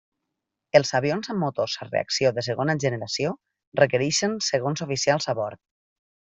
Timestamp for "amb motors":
1.33-1.75